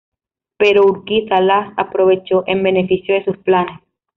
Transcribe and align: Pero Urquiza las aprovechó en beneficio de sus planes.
Pero 0.57 0.83
Urquiza 0.83 1.39
las 1.41 1.75
aprovechó 1.77 2.43
en 2.47 2.63
beneficio 2.63 3.13
de 3.13 3.23
sus 3.23 3.37
planes. 3.37 3.79